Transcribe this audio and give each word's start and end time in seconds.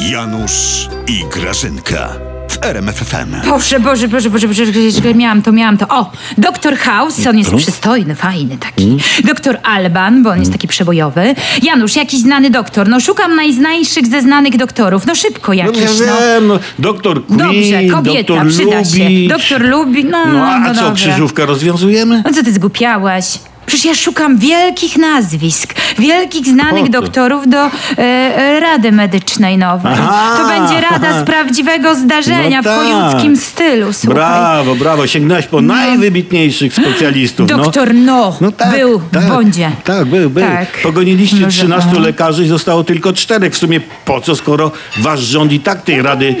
Janusz 0.00 0.88
i 1.08 1.24
Grażynka 1.32 2.08
w 2.50 2.64
RMFFM. 2.64 3.34
Boże, 3.50 3.80
Boże, 3.80 4.08
Boże, 4.08 4.30
Boże, 4.30 4.48
Boże, 4.48 4.66
Boże, 4.66 5.14
miałam 5.14 5.42
to, 5.42 5.52
miałam 5.52 5.78
to. 5.78 5.88
O, 5.88 6.10
doktor 6.38 6.76
House, 6.76 7.26
on 7.26 7.38
jest 7.38 7.54
przystojny, 7.56 8.14
fajny 8.14 8.58
taki. 8.58 8.96
Doktor 9.24 9.58
Alban, 9.62 10.22
bo 10.22 10.30
on 10.30 10.40
jest 10.40 10.52
taki 10.52 10.68
przebojowy. 10.68 11.34
Janusz, 11.62 11.96
jakiś 11.96 12.20
znany 12.20 12.50
doktor. 12.50 12.88
No 12.88 13.00
szukam 13.00 13.36
najznańszych 13.36 14.06
ze 14.06 14.22
znanych 14.22 14.56
doktorów. 14.56 15.06
No 15.06 15.14
szybko 15.14 15.48
No 15.52 15.54
jakiś, 15.54 15.82
ja 15.82 16.06
no. 16.06 16.20
wiem, 16.20 16.46
no, 16.46 16.58
doktor 16.78 17.26
Queen, 17.26 17.38
Dobrze, 17.38 17.84
kobieta, 17.94 18.34
doktor 18.34 18.48
przyda 18.48 18.84
się. 18.84 19.04
Lubicz. 19.04 19.30
Doktor 19.30 19.60
lubi, 19.62 20.04
no, 20.04 20.26
No 20.26 20.46
a, 20.46 20.58
no 20.58 20.66
a 20.70 20.74
co, 20.74 20.80
dobra. 20.80 20.94
krzyżówkę 20.94 21.46
rozwiązujemy? 21.46 22.22
No 22.26 22.32
co 22.32 22.42
ty 22.42 22.52
zgłupiałaś? 22.52 23.24
Przecież 23.66 23.84
ja 23.84 23.94
szukam 23.94 24.38
wielkich 24.38 24.96
nazwisk, 24.98 25.74
wielkich 25.98 26.46
znanych 26.46 26.90
doktorów 26.90 27.48
do 27.48 27.58
e, 27.66 27.70
e, 27.98 28.60
Rady 28.60 28.92
Medycznej 28.92 29.58
Nowej. 29.58 29.92
Aha. 29.98 30.36
To 30.38 30.48
będzie 30.48 30.80
rada 30.90 31.22
z 31.22 31.26
prawdziwego 31.26 31.94
zdarzenia 31.94 32.62
No 32.64 32.72
w 33.10 33.12
tak. 33.12 33.22
stylu, 33.36 33.92
słuchaj. 33.92 34.14
Brawo, 34.14 34.74
brawo, 34.74 35.06
sięgnąłeś 35.06 35.46
po 35.46 35.60
najwybitniejszych 35.60 36.74
specjalistów. 36.74 37.50
no. 37.50 37.56
Doktor 37.58 37.94
No, 37.94 38.36
No 38.40 38.52
tak, 38.52 38.70
był 38.78 39.00
tak, 39.12 39.22
w 39.22 39.28
Bondzie. 39.28 39.70
Tak, 39.84 40.04
był, 40.04 40.30
był. 40.30 40.42
Tak. 40.44 40.68
Pogoniliście 40.82 41.36
Może- 41.36 41.48
13 41.58 41.90
aha. 41.92 42.00
lekarzy 42.00 42.44
i 42.44 42.48
zostało 42.48 42.84
tylko 42.84 43.12
czterech. 43.12 43.52
W 43.54 43.58
sumie 43.58 43.80
po 44.04 44.20
co, 44.20 44.36
skoro 44.36 44.70
wasz 44.98 45.20
rząd 45.20 45.52
i 45.52 45.60
tak 45.60 45.82
tej 45.82 46.02
rady 46.02 46.34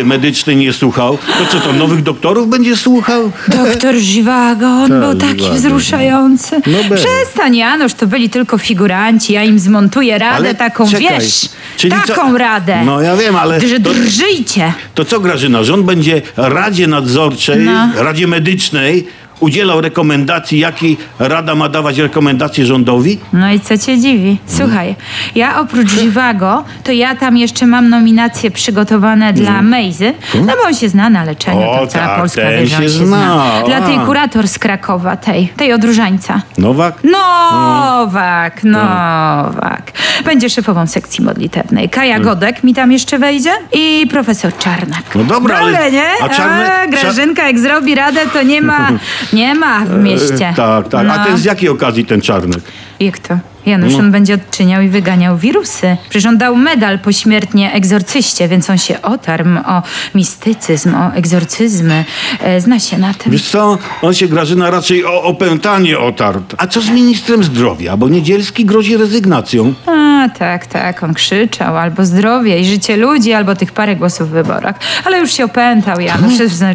e, 0.00 0.04
medycznej 0.04 0.56
nie 0.56 0.72
słuchał? 0.72 1.18
To 1.38 1.46
co, 1.52 1.60
to 1.60 1.72
nowych 1.72 2.02
doktorów 2.02 2.48
będzie 2.48 2.76
słuchał? 2.76 3.30
Doktor 3.48 3.94
Żywago, 3.94 4.66
on 4.66 4.88
Tak, 4.88 5.00
był 5.00 5.14
taki 5.14 5.50
wzruszający. 5.50 6.60
No 6.66 6.77
był. 6.84 6.96
Przestań, 6.96 7.56
Janusz, 7.56 7.94
to 7.94 8.06
byli 8.06 8.30
tylko 8.30 8.58
figuranci. 8.58 9.32
Ja 9.32 9.44
im 9.44 9.58
zmontuję 9.58 10.18
radę 10.18 10.36
Ale 10.36 10.54
taką, 10.54 10.86
czekaj, 10.90 11.02
wiesz, 11.20 11.48
czyli 11.76 11.94
co- 12.06 12.14
taką 12.14 12.38
radę. 12.38 12.82
No 12.84 13.00
ja 13.00 13.16
wiem, 13.16 13.36
ale 13.36 13.60
Że 13.60 13.80
to- 13.80 13.90
drżyjcie. 13.94 14.72
To 14.94 15.04
co, 15.04 15.20
Grażyna, 15.20 15.64
rząd 15.64 15.84
będzie 15.86 16.22
Radzie 16.36 16.86
Nadzorczej, 16.86 17.58
No. 17.58 17.88
Radzie 17.96 18.26
Medycznej 18.26 19.06
udzielał 19.40 19.80
rekomendacji, 19.80 20.58
jakiej 20.58 20.96
Rada 21.18 21.54
ma 21.54 21.68
dawać 21.68 21.98
rekomendacje 21.98 22.66
rządowi? 22.66 23.18
No 23.32 23.52
i 23.52 23.60
co 23.60 23.78
cię 23.78 23.98
dziwi? 23.98 24.38
Słuchaj, 24.46 24.94
ja 25.34 25.60
oprócz 25.60 25.90
Żywago, 25.90 26.64
to 26.84 26.92
ja 26.92 27.16
tam 27.16 27.36
jeszcze 27.36 27.66
mam 27.66 27.88
nominacje 27.88 28.50
przygotowane 28.50 29.32
dla 29.32 29.62
Mejzy, 29.62 30.14
no 30.34 30.52
bo 30.62 30.68
on 30.68 30.74
się 30.74 30.88
zna 30.88 31.10
na 31.10 31.24
leczeniu, 31.24 31.60
O, 31.70 31.78
to 31.78 31.86
cała 31.86 32.06
tak, 32.06 32.20
Polska 32.20 32.42
ten 32.42 32.60
wie, 32.60 32.66
że 32.66 32.76
on 32.76 32.82
się 32.82 32.88
się 32.88 33.06
zna. 33.06 33.06
zna, 33.06 33.62
Dla 33.66 33.80
tej 33.80 33.96
a. 33.96 34.04
kurator 34.06 34.48
z 34.48 34.58
Krakowa, 34.58 35.16
tej, 35.16 35.48
tej 35.48 35.72
od 35.72 35.84
Różańca. 35.84 36.42
Nowak? 36.58 36.94
Nowak, 37.04 38.64
Nowak. 38.64 39.92
Będzie 40.24 40.50
szefową 40.50 40.86
sekcji 40.86 41.24
modlitewnej. 41.24 41.88
Kaja 41.88 42.20
Godek 42.20 42.64
mi 42.64 42.74
tam 42.74 42.92
jeszcze 42.92 43.18
wejdzie 43.18 43.50
i 43.72 44.06
profesor 44.10 44.56
Czarnak. 44.58 45.02
No 45.14 45.24
dobra, 45.24 45.56
ale- 45.58 45.72
Dobre, 45.72 45.90
nie? 45.92 46.06
a 46.22 46.28
Czarnek- 46.28 46.70
A, 46.84 46.86
Grażynka, 46.86 47.46
jak 47.46 47.58
zrobi 47.58 47.94
radę, 47.94 48.20
to 48.32 48.42
nie 48.42 48.62
ma, 48.62 48.88
nie 49.32 49.54
ma 49.54 49.80
w 49.84 49.98
mieście. 49.98 50.48
E, 50.48 50.54
tak, 50.54 50.88
tak. 50.88 51.06
A 51.08 51.18
No. 51.18 51.24
ten 51.24 51.38
z 51.38 51.44
jakiej 51.44 51.68
okazji 51.68 52.04
ten 52.06 52.20
czarnek? 52.20 52.60
Jak 53.00 53.18
to? 53.18 53.38
Janusz, 53.66 53.92
No. 53.92 53.98
on 53.98 54.12
będzie 54.12 54.34
odczyniał 54.34 54.82
i 54.82 54.88
wyganiał 54.88 55.36
wirusy. 55.38 55.96
Przecież 56.10 56.26
on 56.26 56.38
dał 56.38 56.56
medal 56.56 56.98
pośmiertnie 56.98 57.72
egzorcyście, 57.72 58.48
więc 58.48 58.70
on 58.70 58.78
się 58.78 59.02
otarł 59.02 59.44
o 59.66 59.82
mistycyzm, 60.14 60.94
o 60.94 61.14
egzorcyzmy. 61.14 62.04
E, 62.42 62.60
zna 62.60 62.80
się 62.80 62.98
na 62.98 63.14
tym. 63.14 63.32
Wiesz 63.32 63.50
co, 63.50 63.78
on 64.02 64.14
się 64.14 64.28
Grażyna 64.28 64.70
raczej 64.70 65.04
o 65.04 65.22
opętanie 65.22 65.98
otarł. 65.98 66.42
A 66.58 66.66
co 66.66 66.80
z 66.80 66.90
ministrem 66.90 67.44
zdrowia? 67.44 67.96
Bo 67.96 68.08
Niedzielski 68.08 68.64
grozi 68.64 68.96
rezygnacją. 68.96 69.74
A, 69.86 70.28
tak, 70.38 70.66
tak, 70.66 71.02
on 71.02 71.14
krzyczał 71.14 71.76
albo 71.76 72.04
zdrowie 72.06 72.60
i 72.60 72.64
życie 72.64 72.96
ludzi, 72.96 73.32
albo 73.32 73.54
tych 73.56 73.72
parę 73.72 73.96
głosów 73.96 74.28
w 74.28 74.32
wyborach. 74.32 74.74
Ale 75.04 75.18
już 75.18 75.32
się 75.32 75.44
opętał, 75.44 76.00
Janusz, 76.00 76.34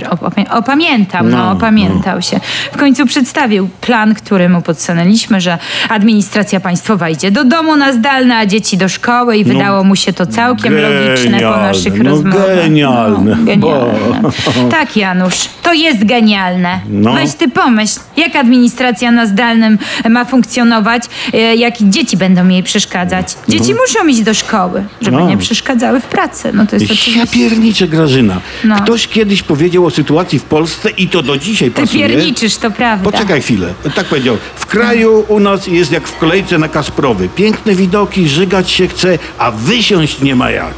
opamię- 0.09 0.49
opamiętał, 0.51 1.23
no, 1.23 1.37
No, 1.37 1.51
opamiętał 1.51 2.21
się. 2.21 2.39
W 2.73 2.77
końcu 2.77 3.05
przedstawił 3.05 3.69
plan, 3.81 4.15
który 4.15 4.49
mu 4.49 4.61
podsunęliśmy, 4.61 5.41
że 5.41 5.57
administracja 5.89 6.59
państwowa 6.59 6.82
idzie 7.11 7.31
do 7.31 7.43
domu 7.43 7.75
na 7.75 7.93
zdalne, 7.93 8.37
a 8.37 8.45
dzieci 8.45 8.77
do 8.77 8.89
szkoły 8.89 9.37
i 9.37 9.43
wydało 9.43 9.83
mu 9.83 9.95
się 9.95 10.13
to 10.13 10.25
całkiem 10.25 10.73
logiczne 10.77 11.39
po 11.39 11.49
naszych 11.57 12.03
no 12.03 12.09
rozmowach. 12.09 12.55
genialne, 12.55 13.35
No, 13.39 13.45
genialne. 13.45 14.21
bo- 14.21 14.69
Tak, 14.71 14.97
Janusz, 14.97 15.35
to 15.63 15.73
jest 15.73 16.05
genialne. 16.05 16.79
No. 16.89 17.13
Weź 17.13 17.33
ty 17.33 17.47
pomyśl, 17.49 17.99
jak 18.17 18.35
administracja 18.35 19.11
na 19.11 19.25
zdalnym 19.25 19.77
ma 20.09 20.25
funkcjonować, 20.25 21.03
e, 21.33 21.55
jak 21.55 21.73
dzieci 21.81 22.17
będą 22.17 22.47
jej 22.47 22.63
przeszkadzać. 22.63 23.35
Dzieci 23.49 23.73
muszą 23.73 24.07
iść 24.07 24.21
do 24.21 24.33
szkoły, 24.33 24.83
żeby 25.01 25.17
No. 25.17 25.29
nie 25.29 25.37
przeszkadzały 25.37 25.99
w 25.99 26.05
pracy. 26.05 26.51
No 26.53 26.65
to 26.67 26.75
jest 26.75 26.89
Ja 26.89 26.93
oczywiście... 26.93 27.27
pierniczę, 27.27 27.87
Grażyna. 27.87 28.41
No. 28.63 28.75
Ktoś 28.75 29.07
kiedyś 29.07 29.43
powiedział 29.43 29.85
o 29.85 29.89
sytuacji 29.91 30.39
w 30.39 30.43
Polsce 30.43 30.89
i 30.89 31.07
to 31.07 31.21
do 31.21 31.37
dzisiaj 31.37 31.71
Ty 31.71 31.81
pasuje. 31.81 32.07
pierniczysz, 32.07 32.57
to 32.57 32.71
prawda. 32.71 33.11
Poczekaj 33.11 33.41
chwilę. 33.41 33.67
Tak 33.95 34.05
powiedział. 34.05 34.37
W 34.55 34.65
kraju 34.65 35.25
u 35.27 35.39
nas 35.39 35.67
jest 35.67 35.91
jak 35.91 36.07
w 36.07 36.17
kolejce 36.17 36.57
na 36.57 36.62
Kasprowy. 36.67 37.29
Piękne 37.29 37.75
widoki, 37.75 38.27
żygać 38.27 38.71
się 38.71 38.87
chce, 38.87 39.19
a 39.37 39.51
wysiąść 39.51 40.21
nie 40.21 40.35
ma 40.35 40.51
jak. 40.51 40.73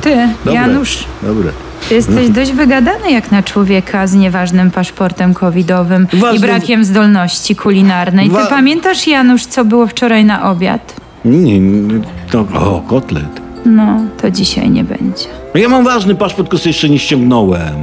Ty, 0.00 0.16
Dobre. 0.44 0.60
Janusz, 0.60 1.04
Dobre. 1.22 1.50
ty 1.88 1.94
jesteś 1.94 2.28
dość 2.30 2.52
wygadany 2.52 3.10
jak 3.12 3.30
na 3.32 3.42
człowieka 3.42 4.06
z 4.06 4.14
nieważnym 4.14 4.70
paszportem 4.70 5.34
covidowym 5.34 6.06
i 6.12 6.16
Ważne- 6.16 6.46
brakiem 6.46 6.84
zdolności 6.84 7.56
kulinarnej. 7.56 8.28
Ty 8.28 8.34
Wa- 8.34 8.46
pamiętasz, 8.46 9.06
Janusz, 9.06 9.46
co 9.46 9.64
było 9.64 9.86
wczoraj 9.86 10.24
na 10.24 10.50
obiad? 10.50 10.94
Nie, 11.24 11.60
nie, 11.60 12.00
to, 12.30 12.40
o, 12.40 12.82
kotlet. 12.88 13.40
No, 13.64 14.00
to 14.22 14.30
dzisiaj 14.30 14.70
nie 14.70 14.84
będzie. 14.84 15.24
Ja 15.54 15.68
mam 15.68 15.84
ważny 15.84 16.14
paszport, 16.14 16.50
tylko 16.50 16.68
jeszcze 16.68 16.88
nie 16.88 16.98
ściągnąłem. 16.98 17.74